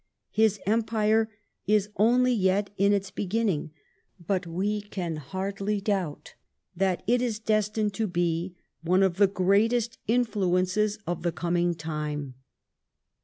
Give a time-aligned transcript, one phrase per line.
[0.31, 1.29] His empire
[1.67, 3.69] is only yet in its beginning,
[4.19, 6.33] but we can hardly doubt
[6.75, 12.33] that it is destined to be one of the greatest influences of the coming time.